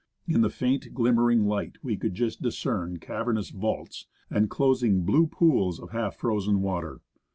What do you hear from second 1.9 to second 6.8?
could just discern cavernous vaults, enclosing blue pools of half frozen